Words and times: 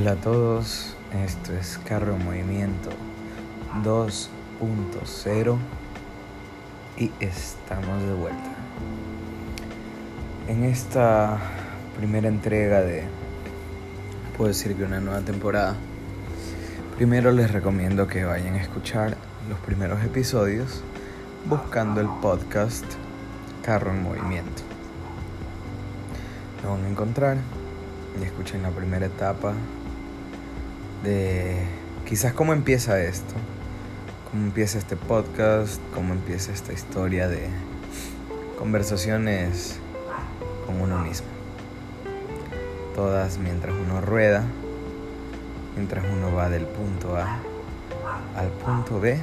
Hola 0.00 0.12
a 0.12 0.14
todos, 0.14 0.94
esto 1.24 1.52
es 1.54 1.76
Carro 1.84 2.16
Movimiento 2.18 2.90
2.0 3.82 5.58
y 6.96 7.10
estamos 7.18 8.02
de 8.04 8.12
vuelta. 8.12 8.50
En 10.46 10.62
esta 10.62 11.40
primera 11.96 12.28
entrega 12.28 12.80
de, 12.80 13.02
puedo 14.36 14.46
decir 14.46 14.76
que 14.76 14.84
una 14.84 15.00
nueva 15.00 15.22
temporada, 15.22 15.74
primero 16.96 17.32
les 17.32 17.50
recomiendo 17.50 18.06
que 18.06 18.24
vayan 18.24 18.54
a 18.54 18.62
escuchar 18.62 19.16
los 19.48 19.58
primeros 19.58 20.04
episodios 20.04 20.80
buscando 21.46 22.00
el 22.00 22.08
podcast 22.22 22.84
Carro 23.64 23.90
en 23.90 24.04
Movimiento. 24.04 24.62
Lo 26.62 26.70
van 26.70 26.84
a 26.84 26.88
encontrar 26.88 27.38
y 28.20 28.22
escuchen 28.22 28.62
la 28.62 28.70
primera 28.70 29.06
etapa 29.06 29.54
de 31.02 31.56
quizás 32.04 32.32
cómo 32.32 32.52
empieza 32.52 33.00
esto, 33.02 33.34
cómo 34.30 34.44
empieza 34.44 34.78
este 34.78 34.96
podcast, 34.96 35.80
cómo 35.94 36.12
empieza 36.12 36.52
esta 36.52 36.72
historia 36.72 37.28
de 37.28 37.48
conversaciones 38.58 39.78
con 40.66 40.80
uno 40.80 40.98
mismo. 40.98 41.28
Todas 42.94 43.38
mientras 43.38 43.74
uno 43.74 44.00
rueda, 44.00 44.44
mientras 45.76 46.04
uno 46.12 46.34
va 46.34 46.48
del 46.48 46.66
punto 46.66 47.16
A 47.16 47.38
al 48.36 48.48
punto 48.48 49.00
B, 49.00 49.18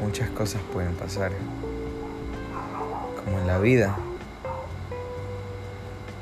muchas 0.00 0.30
cosas 0.30 0.60
pueden 0.72 0.94
pasar. 0.94 1.32
Como 3.24 3.38
en 3.38 3.46
la 3.46 3.58
vida. 3.58 3.96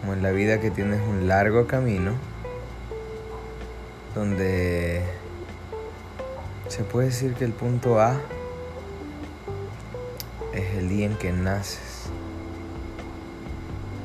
Como 0.01 0.15
en 0.15 0.23
la 0.23 0.31
vida 0.31 0.61
que 0.61 0.71
tienes 0.71 1.01
un 1.07 1.29
largo 1.29 1.67
camino 1.67 2.13
donde 4.17 5.03
se 6.69 6.85
puede 6.85 7.09
decir 7.09 7.35
que 7.35 7.45
el 7.45 7.53
punto 7.53 8.01
A 8.01 8.19
es 10.55 10.75
el 10.79 10.89
día 10.89 11.05
en 11.05 11.19
que 11.19 11.33
naces 11.33 12.07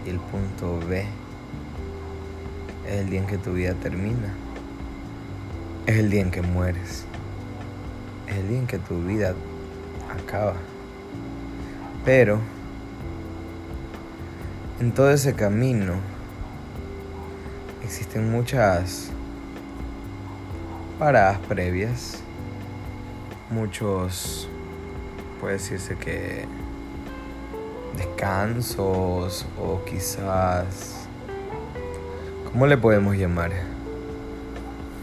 y 0.06 0.10
el 0.10 0.20
punto 0.20 0.80
B 0.86 1.06
es 2.90 2.94
el 2.94 3.10
día 3.10 3.22
en 3.22 3.26
que 3.26 3.38
tu 3.38 3.54
vida 3.54 3.74
termina, 3.76 4.34
es 5.86 5.96
el 5.96 6.10
día 6.10 6.24
en 6.24 6.32
que 6.32 6.42
mueres, 6.42 7.06
es 8.28 8.36
el 8.36 8.50
día 8.50 8.60
en 8.60 8.68
que 8.68 8.80
tu 8.80 9.02
vida 9.06 9.34
acaba. 10.14 10.56
Pero 12.04 12.38
en 14.82 14.92
todo 14.92 15.10
ese 15.10 15.36
camino 15.36 15.94
existen 17.82 18.30
muchas 18.30 19.10
paradas 21.02 21.40
previas, 21.48 22.22
muchos, 23.50 24.48
puede 25.40 25.54
decirse 25.54 25.96
que 25.96 26.46
descansos 27.98 29.48
o 29.60 29.84
quizás, 29.84 31.08
¿cómo 32.52 32.68
le 32.68 32.78
podemos 32.78 33.16
llamar? 33.18 33.50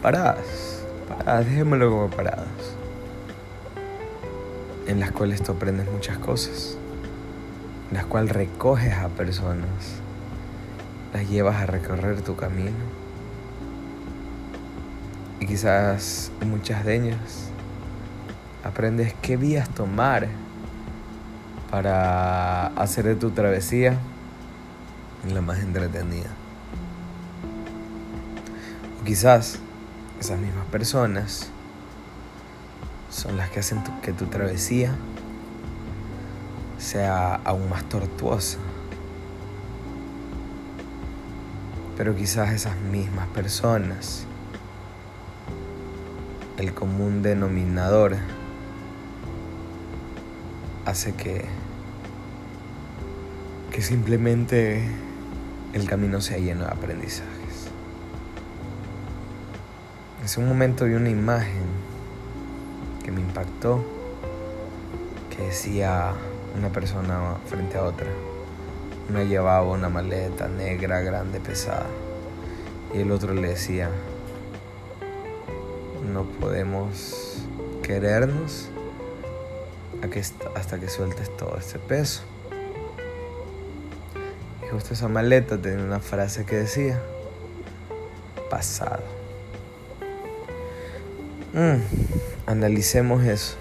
Paradas, 0.01 0.85
paradas, 1.09 1.45
dejémoslo 1.45 1.89
como 1.89 2.09
paradas, 2.09 2.47
en 4.87 5.01
las 5.01 5.11
cuales 5.11 5.43
tú 5.43 5.51
aprendes 5.51 5.91
muchas 5.91 6.17
cosas, 6.17 6.77
en 7.89 7.97
las 7.97 8.05
cuales 8.05 8.31
recoges 8.31 8.93
a 8.93 9.09
personas, 9.09 9.99
las 11.11 11.29
llevas 11.29 11.57
a 11.57 11.65
recorrer 11.65 12.21
tu 12.21 12.37
camino 12.37 12.98
y 15.39 15.45
quizás 15.45 16.31
muchas 16.45 16.83
de 16.85 16.95
ellas 16.95 17.49
aprendes 18.63 19.13
qué 19.21 19.37
vías 19.37 19.69
tomar 19.69 20.27
para 21.71 22.67
hacer 22.67 23.05
de 23.05 23.15
tu 23.15 23.31
travesía 23.31 23.97
la 25.31 25.41
más 25.41 25.59
entretenida. 25.59 26.29
O 29.01 29.05
quizás 29.05 29.59
esas 30.19 30.39
mismas 30.39 30.65
personas 30.67 31.49
son 33.09 33.37
las 33.37 33.49
que 33.49 33.59
hacen 33.59 33.81
que 34.01 34.13
tu 34.13 34.25
travesía 34.25 34.93
sea 36.77 37.35
aún 37.35 37.69
más 37.69 37.83
tortuosa. 37.85 38.57
Pero 41.97 42.15
quizás 42.15 42.53
esas 42.53 42.77
mismas 42.77 43.27
personas 43.27 44.25
el 46.59 46.73
común 46.73 47.21
denominador 47.21 48.17
hace 50.85 51.13
que, 51.13 51.45
que 53.71 53.81
simplemente 53.81 54.83
el 55.71 55.87
camino 55.87 56.19
sea 56.19 56.37
lleno 56.37 56.65
de 56.65 56.71
aprendizajes. 56.71 57.69
En 60.19 60.25
ese 60.25 60.41
momento 60.41 60.83
vi 60.83 60.95
una 60.95 61.09
imagen 61.09 61.63
que 63.05 63.11
me 63.13 63.21
impactó, 63.21 63.81
que 65.29 65.43
decía 65.43 66.11
una 66.57 66.67
persona 66.69 67.37
frente 67.45 67.77
a 67.77 67.83
otra. 67.83 68.07
Una 69.09 69.23
llevaba 69.23 69.63
una 69.63 69.87
maleta 69.87 70.49
negra, 70.49 70.99
grande, 70.99 71.39
pesada, 71.39 71.87
y 72.93 72.99
el 72.99 73.11
otro 73.11 73.33
le 73.33 73.47
decía, 73.47 73.89
no 76.13 76.23
podemos 76.23 77.43
querernos 77.83 78.69
hasta 80.55 80.79
que 80.79 80.89
sueltes 80.89 81.35
todo 81.37 81.57
este 81.57 81.79
peso. 81.79 82.23
Y 84.63 84.69
justo 84.71 84.93
esa 84.93 85.07
maleta 85.07 85.57
tenía 85.57 85.83
una 85.83 85.99
frase 85.99 86.45
que 86.45 86.57
decía, 86.57 87.01
pasado. 88.49 89.03
Mm, 91.53 91.81
analicemos 92.45 93.23
eso. 93.23 93.57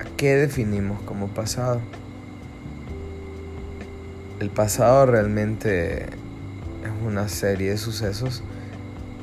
¿A 0.00 0.04
qué 0.16 0.36
definimos 0.36 1.00
como 1.02 1.28
pasado? 1.28 1.80
El 4.40 4.50
pasado 4.50 5.06
realmente 5.06 6.04
es 6.04 6.92
una 7.04 7.28
serie 7.28 7.70
de 7.70 7.76
sucesos 7.76 8.42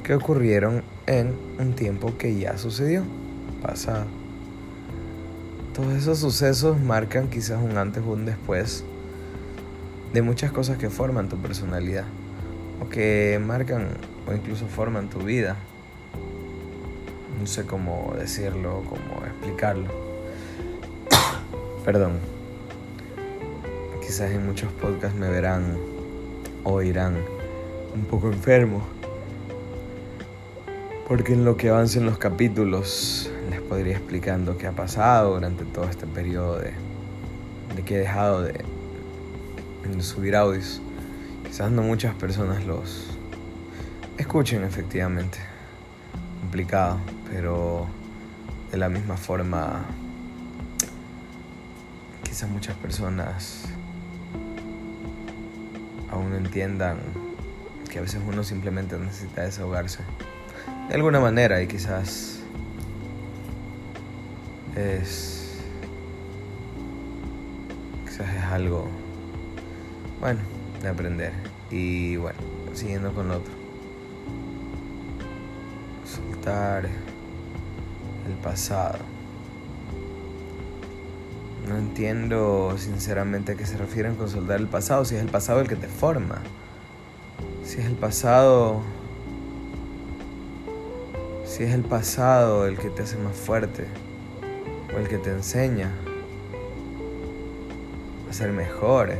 que 0.03 0.13
ocurrieron 0.13 0.83
en 1.07 1.35
un 1.59 1.73
tiempo 1.73 2.17
que 2.17 2.35
ya 2.35 2.57
sucedió, 2.57 3.03
pasado. 3.61 4.05
Todos 5.73 5.93
esos 5.93 6.19
sucesos 6.19 6.79
marcan 6.79 7.27
quizás 7.27 7.61
un 7.61 7.77
antes 7.77 8.03
o 8.03 8.11
un 8.11 8.25
después 8.25 8.83
de 10.13 10.21
muchas 10.21 10.51
cosas 10.51 10.77
que 10.77 10.89
forman 10.89 11.27
tu 11.27 11.37
personalidad 11.37 12.05
o 12.81 12.89
que 12.89 13.39
marcan 13.45 13.89
o 14.27 14.33
incluso 14.33 14.67
forman 14.67 15.09
tu 15.09 15.19
vida. 15.19 15.57
No 17.39 17.45
sé 17.45 17.65
cómo 17.65 18.13
decirlo, 18.17 18.83
cómo 18.87 19.25
explicarlo. 19.25 19.89
Perdón. 21.85 22.13
Quizás 24.01 24.31
en 24.31 24.45
muchos 24.45 24.71
podcasts 24.71 25.17
me 25.17 25.29
verán 25.29 25.77
o 26.63 26.73
oirán 26.73 27.17
un 27.93 28.05
poco 28.05 28.27
enfermo 28.31 28.94
porque 31.07 31.33
en 31.33 31.45
lo 31.45 31.55
que 31.55 31.69
avancen 31.69 32.05
los 32.05 32.17
capítulos 32.17 33.29
les 33.51 33.61
podría 33.61 33.95
explicando 33.95 34.57
qué 34.57 34.65
ha 34.65 34.71
pasado 34.71 35.35
durante 35.35 35.63
todo 35.63 35.85
este 35.85 36.07
periodo 36.07 36.59
de, 36.59 36.73
que 37.85 37.95
he 37.95 37.99
dejado 37.99 38.41
de, 38.41 38.63
de 39.83 40.01
subir 40.01 40.35
audios. 40.35 40.81
Quizás 41.45 41.69
no 41.69 41.83
muchas 41.83 42.15
personas 42.15 42.65
los 42.65 43.05
escuchen 44.17 44.63
efectivamente. 44.63 45.37
Complicado, 46.41 46.97
pero 47.29 47.85
de 48.71 48.77
la 48.77 48.89
misma 48.89 49.15
forma 49.15 49.85
quizás 52.23 52.49
muchas 52.49 52.75
personas 52.77 53.65
aún 56.11 56.31
no 56.31 56.37
entiendan 56.37 56.97
que 57.91 57.99
a 57.99 58.01
veces 58.01 58.21
uno 58.27 58.43
simplemente 58.43 58.97
necesita 58.97 59.43
desahogarse 59.43 59.99
de 60.87 60.95
alguna 60.95 61.19
manera 61.19 61.61
y 61.61 61.67
quizás 61.67 62.39
es 64.75 65.59
quizás 68.05 68.33
es 68.35 68.43
algo 68.43 68.87
bueno 70.19 70.41
de 70.81 70.89
aprender. 70.89 71.33
Y 71.71 72.17
bueno 72.17 72.39
siguiendo 72.75 73.13
con 73.13 73.31
otro. 73.31 73.53
Soltar 76.05 76.85
el 76.85 78.33
pasado. 78.43 78.99
No 81.67 81.77
entiendo 81.77 82.75
sinceramente 82.77 83.53
a 83.53 83.55
qué 83.55 83.65
se 83.65 83.77
refieren 83.77 84.15
con 84.15 84.29
soltar 84.29 84.59
el 84.59 84.67
pasado 84.67 85.03
si 85.03 85.15
es 85.15 85.21
el 85.21 85.29
pasado 85.29 85.61
el 85.61 85.67
que 85.67 85.75
te 85.75 85.87
forma. 85.87 86.41
Si 87.63 87.79
es 87.79 87.85
el 87.85 87.95
pasado 87.95 88.81
si 91.55 91.63
es 91.63 91.73
el 91.73 91.83
pasado 91.83 92.67
el 92.67 92.77
que 92.77 92.89
te 92.89 93.03
hace 93.03 93.15
más 93.15 93.33
fuerte 93.33 93.85
o 94.93 94.99
el 94.99 95.07
que 95.07 95.17
te 95.17 95.29
enseña 95.29 95.89
a 98.29 98.33
ser 98.33 98.51
mejor. 98.51 99.13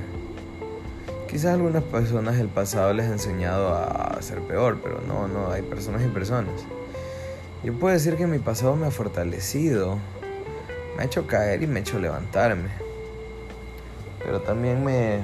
Quizás 1.30 1.52
a 1.52 1.54
algunas 1.54 1.82
personas 1.84 2.38
el 2.38 2.50
pasado 2.50 2.92
les 2.92 3.06
ha 3.06 3.14
enseñado 3.14 3.74
a 3.74 4.22
ser 4.22 4.42
peor, 4.42 4.82
pero 4.84 5.00
no, 5.08 5.30
no, 5.30 5.50
hay 5.50 5.62
personas 5.62 6.02
y 6.04 6.10
personas. 6.10 6.66
Yo 7.64 7.72
puedo 7.72 7.94
decir 7.94 8.18
que 8.18 8.28
mi 8.28 8.40
pasado 8.40 8.76
me 8.76 8.88
ha 8.88 8.92
fortalecido, 8.92 9.98
me 10.98 11.04
ha 11.04 11.06
hecho 11.06 11.28
caer 11.28 11.64
y 11.64 11.68
me 11.68 11.80
ha 11.80 11.84
hecho 11.84 12.00
levantarme. 12.00 12.68
Pero 14.20 14.42
también 14.42 14.84
me, 14.84 15.22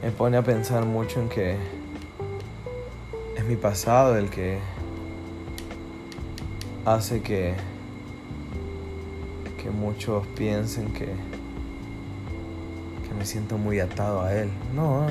me 0.00 0.12
pone 0.12 0.36
a 0.36 0.42
pensar 0.42 0.84
mucho 0.84 1.20
en 1.20 1.28
que 1.28 1.56
es 3.36 3.44
mi 3.44 3.56
pasado 3.56 4.16
el 4.16 4.30
que 4.30 4.60
hace 6.94 7.20
que, 7.20 7.54
que 9.62 9.70
muchos 9.70 10.26
piensen 10.28 10.92
que, 10.92 11.06
que 11.06 13.14
me 13.16 13.24
siento 13.24 13.58
muy 13.58 13.80
atado 13.80 14.22
a 14.22 14.34
él. 14.34 14.50
No, 14.74 15.06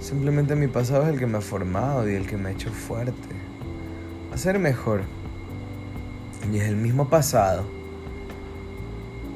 simplemente 0.00 0.56
mi 0.56 0.68
pasado 0.68 1.04
es 1.04 1.10
el 1.10 1.18
que 1.18 1.26
me 1.26 1.38
ha 1.38 1.42
formado 1.42 2.08
y 2.08 2.14
el 2.14 2.26
que 2.26 2.36
me 2.36 2.50
ha 2.50 2.52
hecho 2.52 2.70
fuerte, 2.70 3.34
a 4.32 4.36
ser 4.36 4.58
mejor. 4.58 5.02
Y 6.52 6.58
es 6.58 6.64
el 6.64 6.76
mismo 6.76 7.08
pasado 7.08 7.64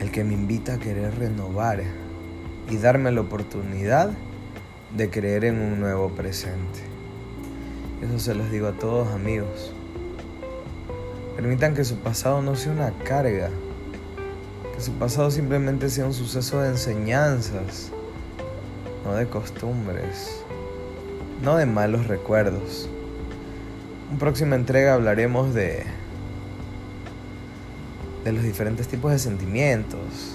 el 0.00 0.10
que 0.10 0.24
me 0.24 0.34
invita 0.34 0.74
a 0.74 0.78
querer 0.78 1.18
renovar 1.18 1.82
y 2.68 2.76
darme 2.76 3.12
la 3.12 3.20
oportunidad 3.20 4.10
de 4.96 5.10
creer 5.10 5.44
en 5.44 5.60
un 5.60 5.80
nuevo 5.80 6.10
presente. 6.10 6.80
Eso 8.02 8.18
se 8.18 8.34
los 8.34 8.50
digo 8.50 8.68
a 8.68 8.72
todos 8.72 9.08
amigos. 9.08 9.75
Permitan 11.36 11.74
que 11.74 11.84
su 11.84 11.96
pasado 11.98 12.42
no 12.42 12.56
sea 12.56 12.72
una 12.72 12.90
carga, 13.04 13.50
que 14.74 14.80
su 14.80 14.92
pasado 14.92 15.30
simplemente 15.30 15.90
sea 15.90 16.06
un 16.06 16.14
suceso 16.14 16.60
de 16.60 16.70
enseñanzas, 16.70 17.92
no 19.04 19.14
de 19.14 19.26
costumbres, 19.26 20.42
no 21.42 21.56
de 21.56 21.66
malos 21.66 22.06
recuerdos. 22.06 22.88
En 24.10 24.18
próxima 24.18 24.56
entrega 24.56 24.94
hablaremos 24.94 25.54
de 25.54 25.84
de 28.26 28.32
los 28.32 28.42
diferentes 28.42 28.88
tipos 28.88 29.12
de 29.12 29.20
sentimientos, 29.20 30.34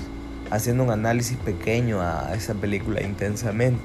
haciendo 0.50 0.86
un 0.86 0.92
análisis 0.92 1.36
pequeño 1.36 2.00
a 2.00 2.34
esa 2.36 2.54
película 2.54 3.04
intensamente. 3.04 3.84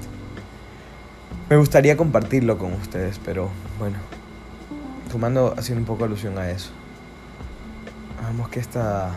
Me 1.49 1.57
gustaría 1.57 1.97
compartirlo 1.97 2.57
con 2.57 2.71
ustedes, 2.71 3.19
pero 3.25 3.49
bueno, 3.79 3.97
tomando 5.11 5.53
haciendo 5.57 5.81
un 5.81 5.85
poco 5.85 6.05
alusión 6.05 6.37
a 6.37 6.49
eso. 6.49 6.71
Vamos 8.27 8.49
que 8.49 8.59
esta, 8.59 9.11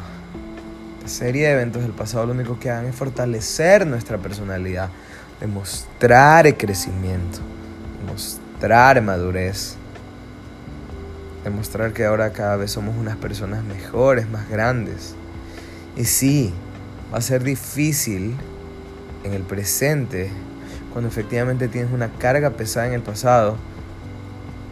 serie 1.05 1.49
de 1.49 1.55
eventos 1.55 1.83
del 1.83 1.91
pasado 1.91 2.27
lo 2.27 2.33
único 2.33 2.61
que 2.61 2.71
hagan 2.71 2.87
es 2.87 2.95
fortalecer 2.95 3.85
nuestra 3.85 4.19
personalidad, 4.19 4.89
demostrar 5.41 6.57
crecimiento, 6.57 7.41
demostrar 7.99 9.03
madurez, 9.03 9.75
demostrar 11.43 11.93
que 11.93 12.05
ahora 12.05 12.31
cada 12.31 12.55
vez 12.55 12.71
somos 12.71 12.97
unas 12.97 13.17
personas 13.17 13.65
mejores, 13.65 14.31
más 14.31 14.49
grandes. 14.49 15.17
Y 15.97 16.05
sí, 16.05 16.55
va 17.13 17.19
a 17.19 17.21
ser 17.21 17.43
difícil 17.43 18.37
en 19.25 19.33
el 19.33 19.43
presente, 19.43 20.31
cuando 20.93 21.09
efectivamente 21.09 21.67
tienes 21.67 21.93
una 21.93 22.13
carga 22.13 22.51
pesada 22.51 22.87
en 22.87 22.93
el 22.93 23.03
pasado, 23.03 23.57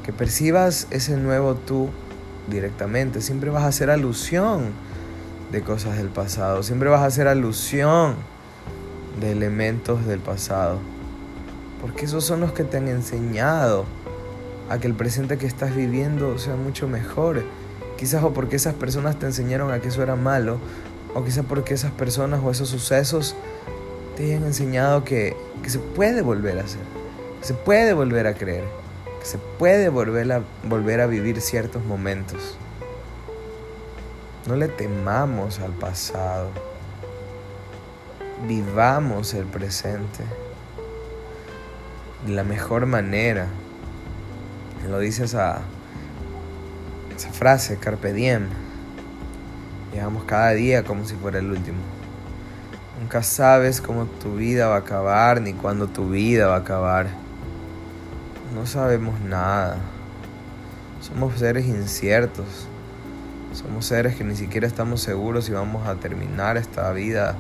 que 0.05 0.13
percibas 0.13 0.87
ese 0.93 1.17
nuevo 1.17 1.57
tú 1.57 1.91
directamente. 2.51 3.21
Siempre 3.21 3.51
vas 3.51 3.65
a 3.65 3.69
hacer 3.69 3.91
alusión 3.91 4.73
de 5.53 5.63
cosas 5.63 5.97
del 5.97 6.09
pasado. 6.09 6.63
Siempre 6.63 6.89
vas 6.89 7.01
a 7.01 7.07
hacer 7.07 7.29
alusión 7.29 8.15
de 9.21 9.33
elementos 9.33 10.07
del 10.07 10.21
pasado. 10.21 10.79
Porque 11.81 12.07
esos 12.07 12.25
son 12.25 12.41
los 12.41 12.53
que 12.53 12.65
te 12.65 12.77
han 12.77 12.89
enseñado 12.89 13.85
a 14.69 14.79
que 14.79 14.87
el 14.87 14.95
presente 14.95 15.39
que 15.39 15.47
estás 15.47 15.75
viviendo 15.75 16.39
sea 16.39 16.57
mucho 16.57 16.89
mejor. 16.89 17.45
Quizás 17.97 18.23
o 18.23 18.33
porque 18.33 18.57
esas 18.57 18.75
personas 18.75 19.19
te 19.19 19.27
enseñaron 19.27 19.73
a 19.73 19.81
que 19.81 19.89
eso 19.89 20.03
era 20.03 20.15
malo, 20.15 20.59
o 21.15 21.25
quizás 21.25 21.45
porque 21.49 21.75
esas 21.75 21.91
personas 21.91 22.41
o 22.45 22.51
esos 22.51 22.69
sucesos 22.69 23.35
te 24.17 24.25
hayan 24.25 24.45
enseñado 24.45 25.05
que, 25.05 25.37
que 25.63 25.71
se 25.71 25.79
puede 25.79 26.23
volver 26.23 26.59
a 26.59 26.63
hacer, 26.63 26.81
se 27.41 27.55
puede 27.55 27.95
volver 27.95 28.27
a 28.27 28.35
creer 28.35 28.65
se 29.29 29.37
puede 29.37 29.91
volver 29.91 30.33
a, 30.33 30.43
volver 30.65 31.03
a 31.03 31.07
vivir 31.07 31.43
ciertos 31.43 31.85
momentos. 31.85 32.57
No 34.47 34.57
le 34.57 34.69
temamos 34.69 35.61
al 35.61 35.73
pasado. 35.73 36.49
Vivamos 38.47 39.35
el 39.35 39.45
presente 39.45 40.25
de 42.25 42.33
la 42.33 42.43
mejor 42.43 42.87
manera. 42.87 43.49
Lo 44.89 44.99
dice 44.99 45.25
esa, 45.25 45.61
esa 47.15 47.31
frase, 47.31 47.77
carpe 47.77 48.15
diem. 48.15 48.49
Llegamos 49.93 50.25
cada 50.25 50.53
día 50.53 50.85
como 50.85 51.05
si 51.05 51.17
fuera 51.17 51.41
el 51.41 51.51
último. 51.51 51.81
Nunca 52.99 53.23
sabes 53.23 53.83
cómo 53.83 54.07
tu 54.07 54.37
vida 54.37 54.69
va 54.69 54.77
a 54.77 54.79
acabar 54.79 55.43
ni 55.43 55.53
cuándo 55.53 55.87
tu 55.87 56.09
vida 56.09 56.47
va 56.47 56.55
a 56.55 56.61
acabar. 56.61 57.28
No 58.55 58.67
sabemos 58.67 59.21
nada. 59.21 59.77
Somos 61.01 61.39
seres 61.39 61.67
inciertos. 61.67 62.67
Somos 63.53 63.87
seres 63.87 64.17
que 64.17 64.25
ni 64.25 64.37
siquiera 64.37 64.67
estamos 64.67 65.03
seguros 65.03 65.45
si 65.45 65.53
vamos 65.53 65.87
a 65.87 65.97
terminar 65.97 66.57
esta 66.57 66.91
vida 66.93 67.37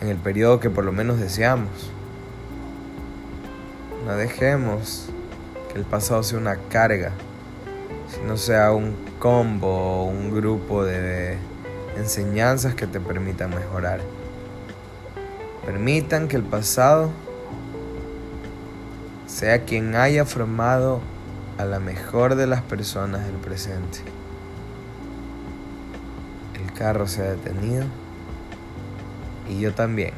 en 0.00 0.08
el 0.08 0.16
periodo 0.16 0.60
que 0.60 0.68
por 0.68 0.84
lo 0.84 0.92
menos 0.92 1.18
deseamos. 1.18 1.90
No 4.06 4.16
dejemos 4.16 5.08
que 5.72 5.78
el 5.78 5.86
pasado 5.86 6.22
sea 6.22 6.38
una 6.38 6.56
carga, 6.68 7.12
sino 8.14 8.36
sea 8.36 8.72
un 8.72 8.94
combo 9.18 10.02
o 10.02 10.04
un 10.04 10.34
grupo 10.34 10.84
de 10.84 11.38
enseñanzas 11.96 12.74
que 12.74 12.86
te 12.86 13.00
permitan 13.00 13.50
mejorar. 13.50 14.00
Permitan 15.64 16.28
que 16.28 16.36
el 16.36 16.42
pasado 16.42 17.10
sea 19.34 19.64
quien 19.64 19.96
haya 19.96 20.24
formado 20.24 21.00
a 21.58 21.64
la 21.64 21.80
mejor 21.80 22.36
de 22.36 22.46
las 22.46 22.62
personas 22.62 23.26
del 23.26 23.34
presente. 23.34 23.98
El 26.54 26.72
carro 26.72 27.08
se 27.08 27.22
ha 27.22 27.30
detenido 27.32 27.84
y 29.48 29.58
yo 29.58 29.74
también. 29.74 30.12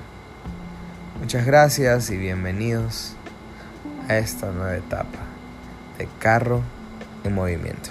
Muchas 1.19 1.47
gracias 1.47 2.11
y 2.11 2.19
bienvenidos 2.19 3.15
a 4.07 4.19
esta 4.19 4.53
nueva 4.53 4.77
etapa 4.77 5.21
de 5.97 6.09
carro 6.19 6.61
en 7.25 7.35
movimiento. 7.35 7.89